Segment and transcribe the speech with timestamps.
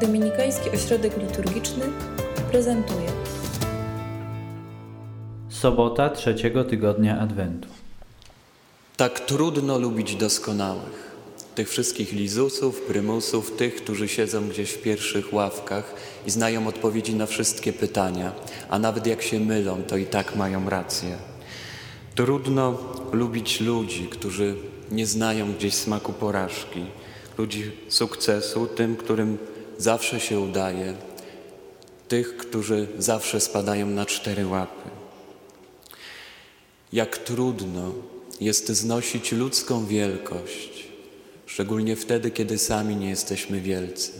[0.00, 1.84] Dominikański Ośrodek Liturgiczny
[2.50, 3.08] prezentuje
[5.48, 7.68] Sobota trzeciego tygodnia Adwentu.
[8.96, 11.16] Tak trudno lubić doskonałych.
[11.54, 15.94] Tych wszystkich lizusów, prymusów, tych, którzy siedzą gdzieś w pierwszych ławkach
[16.26, 18.32] i znają odpowiedzi na wszystkie pytania,
[18.70, 21.16] a nawet jak się mylą, to i tak mają rację.
[22.14, 22.78] Trudno
[23.12, 24.54] lubić ludzi, którzy
[24.90, 26.84] nie znają gdzieś smaku porażki,
[27.38, 29.38] ludzi sukcesu, tym, którym
[29.78, 30.94] zawsze się udaje,
[32.08, 34.90] tych, którzy zawsze spadają na cztery łapy.
[36.92, 37.92] Jak trudno
[38.40, 40.88] jest znosić ludzką wielkość,
[41.46, 44.12] szczególnie wtedy, kiedy sami nie jesteśmy wielcy.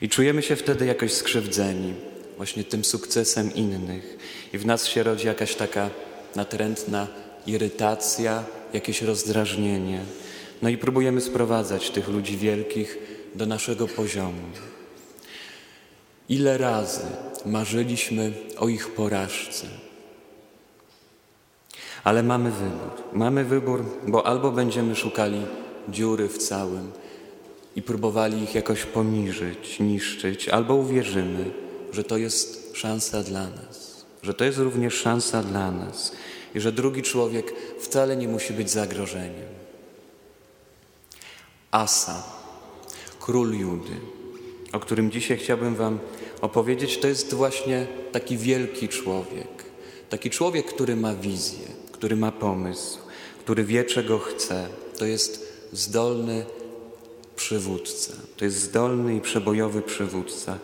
[0.00, 1.94] I czujemy się wtedy jakoś skrzywdzeni
[2.36, 4.18] właśnie tym sukcesem innych.
[4.52, 5.90] I w nas się rodzi jakaś taka
[6.36, 7.08] natrętna
[7.46, 10.04] irytacja, jakieś rozdrażnienie.
[10.62, 12.98] No i próbujemy sprowadzać tych ludzi wielkich
[13.34, 14.42] do naszego poziomu.
[16.28, 17.06] Ile razy
[17.46, 19.66] marzyliśmy o ich porażce.
[22.04, 22.90] Ale mamy wybór.
[23.12, 25.46] Mamy wybór, bo albo będziemy szukali
[25.88, 26.92] dziury w całym
[27.76, 31.50] i próbowali ich jakoś poniżyć, niszczyć, albo uwierzymy,
[31.92, 36.12] że to jest szansa dla nas, że to jest również szansa dla nas
[36.54, 39.48] i że drugi człowiek wcale nie musi być zagrożeniem.
[41.70, 42.37] Asa,
[43.28, 43.96] król Judy,
[44.72, 45.98] o którym dzisiaj chciałbym Wam
[46.40, 49.64] opowiedzieć, to jest właśnie taki wielki człowiek.
[50.10, 52.98] Taki człowiek, który ma wizję, który ma pomysł,
[53.38, 54.68] który wie, czego chce.
[54.98, 56.46] To jest zdolny
[57.36, 58.12] przywódca.
[58.36, 60.58] To jest zdolny i przebojowy przywódca.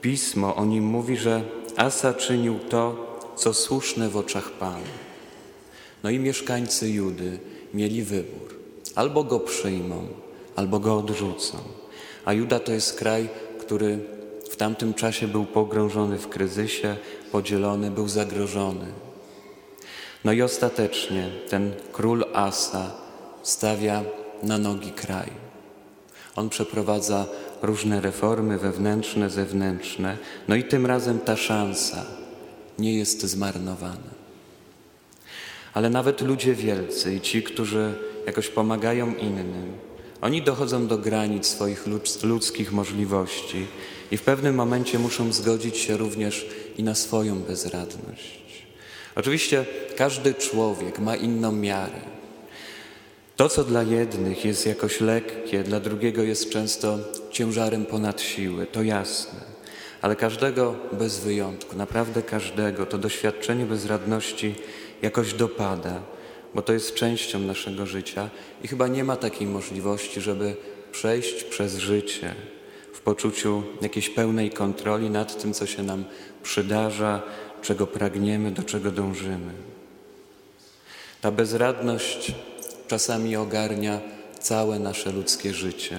[0.00, 1.42] Pismo o nim mówi, że
[1.76, 4.94] Asa czynił to, co słuszne w oczach Pana.
[6.02, 7.38] No i mieszkańcy Judy
[7.74, 8.54] mieli wybór.
[8.94, 10.06] Albo go przyjmą,
[10.56, 11.83] albo go odrzucą.
[12.24, 13.28] A Juda to jest kraj,
[13.60, 13.98] który
[14.50, 16.96] w tamtym czasie był pogrążony w kryzysie,
[17.32, 18.86] podzielony, był zagrożony.
[20.24, 22.90] No i ostatecznie ten król Asa
[23.42, 24.02] stawia
[24.42, 25.30] na nogi kraj.
[26.36, 27.26] On przeprowadza
[27.62, 30.16] różne reformy wewnętrzne, zewnętrzne,
[30.48, 32.06] no i tym razem ta szansa
[32.78, 34.14] nie jest zmarnowana.
[35.74, 37.94] Ale nawet ludzie wielcy i ci, którzy
[38.26, 39.72] jakoś pomagają innym,
[40.20, 41.84] oni dochodzą do granic swoich
[42.22, 43.66] ludzkich możliwości
[44.10, 46.46] i w pewnym momencie muszą zgodzić się również
[46.78, 48.44] i na swoją bezradność.
[49.14, 49.66] Oczywiście
[49.96, 52.00] każdy człowiek ma inną miarę.
[53.36, 56.98] To, co dla jednych jest jakoś lekkie, dla drugiego jest często
[57.30, 59.40] ciężarem ponad siły, to jasne.
[60.02, 64.54] Ale każdego bez wyjątku, naprawdę każdego, to doświadczenie bezradności
[65.02, 66.02] jakoś dopada,
[66.54, 68.30] bo to jest częścią naszego życia
[68.62, 70.56] i chyba nie ma takiej możliwości, żeby
[70.92, 72.34] przejść przez życie
[72.92, 76.04] w poczuciu jakiejś pełnej kontroli nad tym, co się nam
[76.42, 77.22] przydarza,
[77.62, 79.52] czego pragniemy, do czego dążymy.
[81.20, 82.32] Ta bezradność
[82.88, 84.00] czasami ogarnia
[84.40, 85.98] całe nasze ludzkie życie,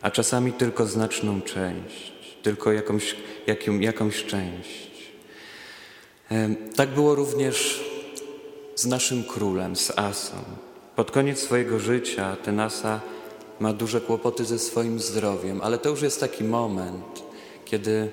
[0.00, 3.16] a czasami tylko znaczną część, tylko jakąś,
[3.46, 4.90] jaką, jakąś część.
[6.76, 7.89] Tak było również
[8.80, 10.36] z naszym królem, z Asą.
[10.96, 13.00] Pod koniec swojego życia ten Asa
[13.60, 17.22] ma duże kłopoty ze swoim zdrowiem, ale to już jest taki moment,
[17.64, 18.10] kiedy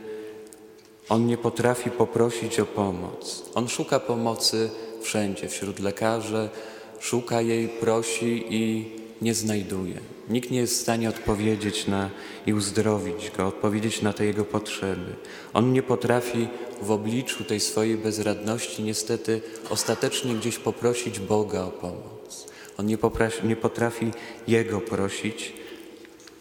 [1.10, 3.44] on nie potrafi poprosić o pomoc.
[3.56, 4.70] On szuka pomocy
[5.02, 6.50] wszędzie, wśród lekarzy,
[7.00, 8.92] szuka jej, prosi i
[9.22, 10.00] nie znajduje.
[10.30, 12.10] Nikt nie jest w stanie odpowiedzieć na
[12.46, 15.16] i uzdrowić go, odpowiedzieć na te jego potrzeby.
[15.54, 16.48] On nie potrafi
[16.82, 22.48] w obliczu tej swojej bezradności niestety ostatecznie gdzieś poprosić Boga o pomoc.
[22.78, 22.98] On nie,
[23.44, 24.12] nie potrafi
[24.48, 25.54] Jego prosić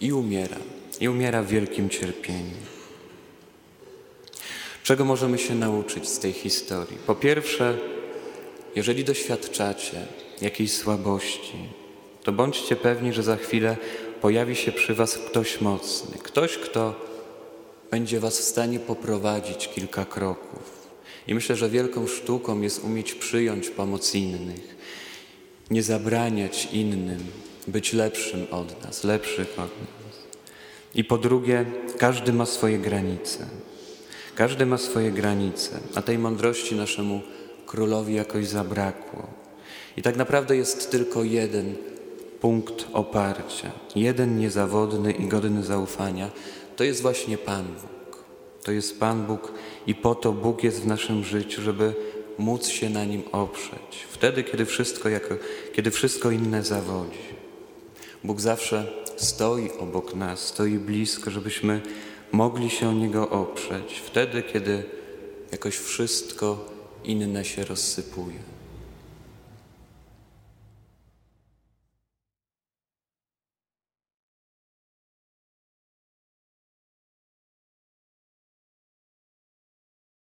[0.00, 0.56] i umiera.
[1.00, 2.56] I umiera w wielkim cierpieniu.
[4.82, 6.98] Czego możemy się nauczyć z tej historii?
[7.06, 7.78] Po pierwsze,
[8.76, 10.06] jeżeli doświadczacie
[10.42, 11.56] jakiejś słabości,
[12.26, 13.76] to bądźcie pewni, że za chwilę
[14.20, 16.94] pojawi się przy Was ktoś mocny, ktoś, kto
[17.90, 20.88] będzie Was w stanie poprowadzić kilka kroków.
[21.26, 24.76] I myślę, że wielką sztuką jest umieć przyjąć pomoc innych,
[25.70, 27.18] nie zabraniać innym
[27.66, 30.16] być lepszym od nas, lepszych od nas.
[30.94, 31.64] I po drugie,
[31.98, 33.46] każdy ma swoje granice.
[34.34, 37.20] Każdy ma swoje granice, a tej mądrości naszemu
[37.66, 39.26] królowi jakoś zabrakło.
[39.96, 41.74] I tak naprawdę jest tylko jeden
[42.40, 46.30] punkt oparcia, jeden niezawodny i godny zaufania.
[46.76, 48.24] To jest właśnie Pan Bóg.
[48.62, 49.52] To jest Pan Bóg
[49.86, 51.94] i po to Bóg jest w naszym życiu, żeby
[52.38, 54.06] móc się na Nim oprzeć.
[54.10, 55.34] Wtedy, kiedy wszystko, jako,
[55.72, 57.36] kiedy wszystko inne zawodzi.
[58.24, 58.86] Bóg zawsze
[59.16, 61.80] stoi obok nas, stoi blisko, żebyśmy
[62.32, 64.82] mogli się o Niego oprzeć wtedy, kiedy
[65.52, 66.68] jakoś wszystko
[67.04, 68.55] inne się rozsypuje.